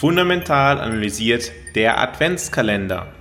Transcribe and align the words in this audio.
Fundamental 0.00 0.80
analysiert 0.80 1.52
der 1.74 2.00
Adventskalender. 2.00 3.12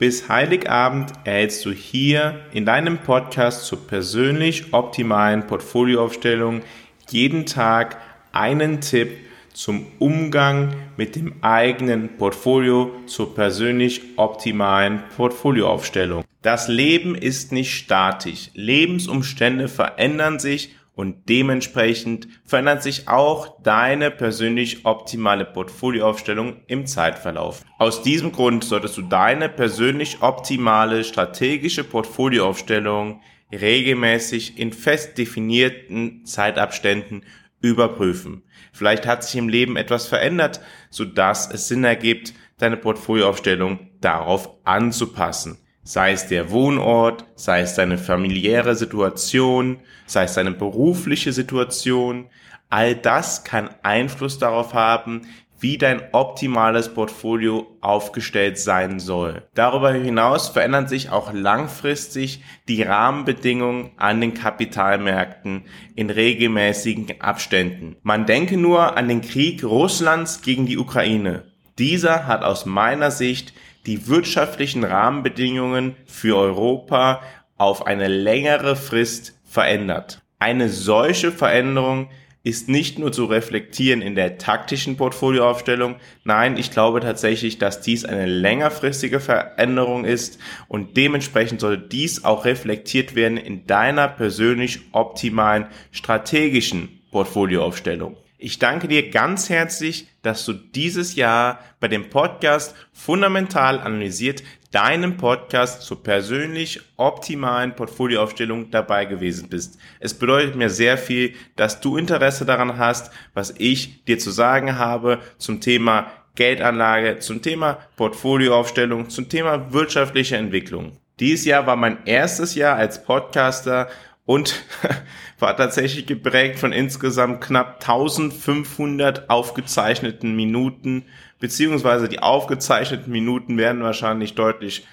Bis 0.00 0.28
Heiligabend 0.28 1.12
erhältst 1.22 1.64
du 1.64 1.70
hier 1.70 2.40
in 2.52 2.66
deinem 2.66 2.98
Podcast 2.98 3.64
zur 3.66 3.86
persönlich 3.86 4.74
optimalen 4.74 5.46
Portfolioaufstellung 5.46 6.62
jeden 7.10 7.46
Tag 7.46 7.98
einen 8.32 8.80
Tipp 8.80 9.18
zum 9.52 9.86
Umgang 10.00 10.74
mit 10.96 11.14
dem 11.14 11.44
eigenen 11.44 12.16
Portfolio 12.16 12.90
zur 13.06 13.32
persönlich 13.32 14.02
optimalen 14.16 15.04
Portfolioaufstellung. 15.16 16.24
Das 16.42 16.66
Leben 16.66 17.14
ist 17.14 17.52
nicht 17.52 17.72
statisch. 17.72 18.50
Lebensumstände 18.54 19.68
verändern 19.68 20.40
sich 20.40 20.74
und 21.00 21.30
dementsprechend 21.30 22.28
verändert 22.44 22.82
sich 22.82 23.08
auch 23.08 23.62
deine 23.62 24.10
persönlich 24.10 24.84
optimale 24.84 25.46
Portfolioaufstellung 25.46 26.60
im 26.66 26.84
Zeitverlauf. 26.84 27.64
Aus 27.78 28.02
diesem 28.02 28.32
Grund 28.32 28.64
solltest 28.64 28.98
du 28.98 29.02
deine 29.02 29.48
persönlich 29.48 30.20
optimale 30.20 31.02
strategische 31.04 31.84
Portfolioaufstellung 31.84 33.22
regelmäßig 33.50 34.58
in 34.58 34.74
fest 34.74 35.16
definierten 35.16 36.26
Zeitabständen 36.26 37.24
überprüfen. 37.62 38.42
Vielleicht 38.70 39.06
hat 39.06 39.24
sich 39.24 39.36
im 39.36 39.48
Leben 39.48 39.78
etwas 39.78 40.06
verändert, 40.06 40.60
sodass 40.90 41.50
es 41.50 41.66
Sinn 41.66 41.82
ergibt, 41.82 42.34
deine 42.58 42.76
Portfolioaufstellung 42.76 43.88
darauf 44.02 44.50
anzupassen. 44.64 45.59
Sei 45.82 46.12
es 46.12 46.26
der 46.26 46.50
Wohnort, 46.50 47.24
sei 47.34 47.60
es 47.60 47.74
deine 47.74 47.98
familiäre 47.98 48.74
Situation, 48.74 49.78
sei 50.06 50.24
es 50.24 50.34
deine 50.34 50.52
berufliche 50.52 51.32
Situation. 51.32 52.26
All 52.68 52.94
das 52.94 53.44
kann 53.44 53.70
Einfluss 53.82 54.38
darauf 54.38 54.74
haben, 54.74 55.22
wie 55.60 55.76
dein 55.76 56.02
optimales 56.12 56.92
Portfolio 56.92 57.66
aufgestellt 57.80 58.58
sein 58.58 58.98
soll. 58.98 59.42
Darüber 59.54 59.92
hinaus 59.92 60.48
verändern 60.48 60.88
sich 60.88 61.10
auch 61.10 61.32
langfristig 61.32 62.42
die 62.66 62.82
Rahmenbedingungen 62.82 63.90
an 63.98 64.20
den 64.20 64.34
Kapitalmärkten 64.34 65.64
in 65.94 66.08
regelmäßigen 66.08 67.20
Abständen. 67.20 67.96
Man 68.02 68.24
denke 68.24 68.56
nur 68.56 68.96
an 68.96 69.08
den 69.08 69.20
Krieg 69.20 69.62
Russlands 69.62 70.40
gegen 70.40 70.66
die 70.66 70.78
Ukraine. 70.78 71.44
Dieser 71.78 72.26
hat 72.26 72.42
aus 72.42 72.64
meiner 72.64 73.10
Sicht 73.10 73.52
die 73.86 74.08
wirtschaftlichen 74.08 74.84
Rahmenbedingungen 74.84 75.96
für 76.06 76.36
Europa 76.36 77.22
auf 77.56 77.86
eine 77.86 78.08
längere 78.08 78.76
Frist 78.76 79.38
verändert. 79.44 80.22
Eine 80.38 80.68
solche 80.68 81.32
Veränderung 81.32 82.08
ist 82.42 82.68
nicht 82.70 82.98
nur 82.98 83.12
zu 83.12 83.26
reflektieren 83.26 84.00
in 84.00 84.14
der 84.14 84.38
taktischen 84.38 84.96
Portfolioaufstellung. 84.96 85.96
Nein, 86.24 86.56
ich 86.56 86.70
glaube 86.70 87.00
tatsächlich, 87.00 87.58
dass 87.58 87.82
dies 87.82 88.06
eine 88.06 88.24
längerfristige 88.24 89.20
Veränderung 89.20 90.06
ist 90.06 90.38
und 90.66 90.96
dementsprechend 90.96 91.60
sollte 91.60 91.86
dies 91.86 92.24
auch 92.24 92.46
reflektiert 92.46 93.14
werden 93.14 93.36
in 93.36 93.66
deiner 93.66 94.08
persönlich 94.08 94.80
optimalen 94.92 95.66
strategischen 95.92 97.02
Portfolioaufstellung. 97.10 98.16
Ich 98.42 98.58
danke 98.58 98.88
dir 98.88 99.10
ganz 99.10 99.50
herzlich, 99.50 100.08
dass 100.22 100.46
du 100.46 100.54
dieses 100.54 101.14
Jahr 101.14 101.58
bei 101.78 101.88
dem 101.88 102.08
Podcast 102.08 102.74
fundamental 102.90 103.78
analysiert 103.78 104.42
deinem 104.70 105.18
Podcast 105.18 105.82
zur 105.82 106.02
persönlich 106.02 106.80
optimalen 106.96 107.76
Portfolioaufstellung 107.76 108.70
dabei 108.70 109.04
gewesen 109.04 109.50
bist. 109.50 109.78
Es 109.98 110.14
bedeutet 110.14 110.56
mir 110.56 110.70
sehr 110.70 110.96
viel, 110.96 111.34
dass 111.56 111.82
du 111.82 111.98
Interesse 111.98 112.46
daran 112.46 112.78
hast, 112.78 113.12
was 113.34 113.52
ich 113.58 114.06
dir 114.06 114.18
zu 114.18 114.30
sagen 114.30 114.78
habe 114.78 115.18
zum 115.36 115.60
Thema 115.60 116.10
Geldanlage, 116.34 117.18
zum 117.18 117.42
Thema 117.42 117.74
Portfolioaufstellung, 117.96 119.10
zum 119.10 119.28
Thema 119.28 119.70
wirtschaftliche 119.74 120.38
Entwicklung. 120.38 120.96
Dieses 121.18 121.44
Jahr 121.44 121.66
war 121.66 121.76
mein 121.76 122.06
erstes 122.06 122.54
Jahr 122.54 122.76
als 122.76 123.04
Podcaster 123.04 123.90
und 124.24 124.62
war 125.38 125.56
tatsächlich 125.56 126.06
geprägt 126.06 126.58
von 126.58 126.72
insgesamt 126.72 127.40
knapp 127.40 127.80
1500 127.80 129.30
aufgezeichneten 129.30 130.36
Minuten, 130.36 131.04
beziehungsweise 131.38 132.08
die 132.08 132.20
aufgezeichneten 132.20 133.12
Minuten 133.12 133.58
werden 133.58 133.82
wahrscheinlich 133.82 134.34
deutlich 134.34 134.86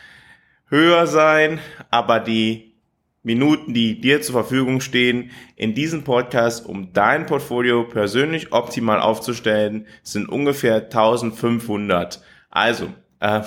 höher 0.69 1.07
sein, 1.07 1.59
aber 1.89 2.19
die 2.19 2.67
Minuten, 3.23 3.73
die 3.73 3.99
dir 3.99 4.21
zur 4.21 4.33
Verfügung 4.33 4.79
stehen, 4.79 5.31
in 5.57 5.73
diesem 5.73 6.03
Podcast, 6.03 6.65
um 6.65 6.93
dein 6.93 7.25
Portfolio 7.25 7.83
persönlich 7.83 8.53
optimal 8.53 9.01
aufzustellen, 9.01 9.85
sind 10.01 10.29
ungefähr 10.29 10.75
1500. 10.75 12.21
Also, 12.49 12.87
äh, 13.19 13.41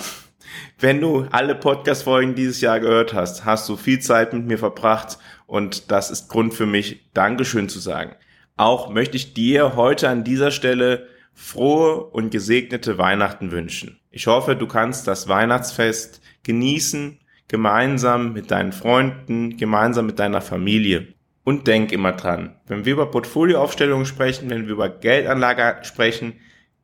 wenn 0.79 1.01
du 1.01 1.27
alle 1.31 1.55
Podcast-Folgen 1.55 2.35
dieses 2.35 2.61
Jahr 2.61 2.79
gehört 2.79 3.13
hast, 3.13 3.45
hast 3.45 3.67
du 3.69 3.77
viel 3.77 3.99
Zeit 3.99 4.33
mit 4.33 4.45
mir 4.45 4.57
verbracht 4.57 5.17
und 5.47 5.91
das 5.91 6.11
ist 6.11 6.29
Grund 6.29 6.53
für 6.53 6.65
mich, 6.65 7.09
Dankeschön 7.13 7.69
zu 7.69 7.79
sagen. 7.79 8.15
Auch 8.57 8.89
möchte 8.89 9.17
ich 9.17 9.33
dir 9.33 9.75
heute 9.75 10.09
an 10.09 10.23
dieser 10.23 10.51
Stelle 10.51 11.07
frohe 11.33 12.03
und 12.03 12.31
gesegnete 12.31 12.97
Weihnachten 12.97 13.51
wünschen. 13.51 13.99
Ich 14.11 14.27
hoffe, 14.27 14.55
du 14.55 14.67
kannst 14.67 15.07
das 15.07 15.27
Weihnachtsfest 15.27 16.21
genießen, 16.43 17.19
gemeinsam 17.47 18.33
mit 18.33 18.51
deinen 18.51 18.71
Freunden, 18.71 19.57
gemeinsam 19.57 20.05
mit 20.05 20.19
deiner 20.19 20.41
Familie. 20.41 21.07
Und 21.43 21.65
denk 21.65 21.91
immer 21.91 22.11
dran, 22.11 22.55
wenn 22.67 22.85
wir 22.85 22.93
über 22.93 23.09
Portfolioaufstellungen 23.09 24.05
sprechen, 24.05 24.51
wenn 24.51 24.67
wir 24.67 24.73
über 24.73 24.89
Geldanlage 24.89 25.83
sprechen, 25.83 26.33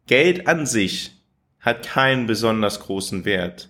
Geld 0.07 0.47
an 0.47 0.65
sich 0.65 1.16
hat 1.67 1.85
keinen 1.85 2.27
besonders 2.27 2.79
großen 2.79 3.25
Wert. 3.25 3.69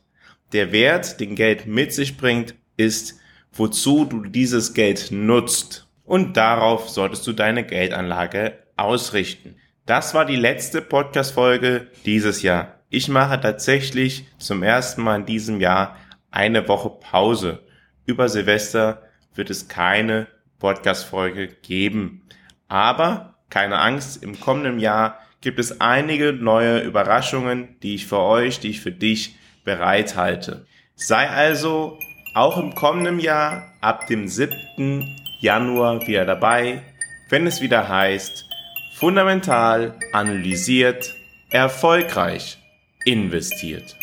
Der 0.54 0.72
Wert, 0.72 1.20
den 1.20 1.36
Geld 1.36 1.66
mit 1.66 1.92
sich 1.92 2.16
bringt, 2.16 2.54
ist, 2.78 3.20
wozu 3.52 4.06
du 4.06 4.22
dieses 4.24 4.74
Geld 4.74 5.12
nutzt. 5.12 5.88
Und 6.06 6.38
darauf 6.38 6.90
solltest 6.90 7.26
du 7.28 7.34
deine 7.34 7.66
Geldanlage 7.66 8.60
ausrichten. 8.78 9.56
Das 9.88 10.14
war 10.14 10.26
die 10.26 10.36
letzte 10.36 10.82
Podcast-Folge 10.82 11.88
dieses 12.06 12.44
Jahr. 12.44 12.76
Ich 12.90 13.10
mache 13.10 13.42
tatsächlich 13.42 14.28
zum 14.38 14.62
ersten 14.62 15.02
Mal 15.02 15.22
in 15.22 15.26
diesem 15.26 15.60
Jahr 15.60 15.98
eine 16.30 16.68
Woche 16.68 16.90
Pause. 16.90 17.64
Über 18.06 18.30
Silvester 18.30 19.02
wird 19.34 19.50
es 19.50 19.68
keine 19.68 20.28
Podcast-Folge 20.60 21.48
geben. 21.48 22.22
Aber 22.68 23.40
keine 23.50 23.80
Angst, 23.80 24.24
im 24.24 24.40
kommenden 24.40 24.80
Jahr 24.80 25.20
gibt 25.42 25.60
es 25.60 25.82
einige 25.82 26.34
neue 26.34 26.80
Überraschungen, 26.80 27.80
die 27.82 27.96
ich 27.96 28.08
für 28.08 28.20
euch, 28.20 28.60
die 28.60 28.70
ich 28.70 28.82
für 28.82 28.92
dich 28.92 29.36
bereithalte. 29.64 30.66
Sei 30.96 31.30
also 31.30 32.00
auch 32.34 32.58
im 32.58 32.74
kommenden 32.76 33.20
Jahr 33.20 33.74
ab 33.82 34.08
dem 34.08 34.28
7. 34.28 35.04
Januar 35.40 36.06
wieder 36.08 36.26
dabei, 36.26 36.82
wenn 37.30 37.46
es 37.46 37.62
wieder 37.62 37.88
heißt, 37.88 38.46
fundamental 38.96 39.96
analysiert, 40.14 41.14
erfolgreich 41.52 42.58
investiert. 43.06 43.96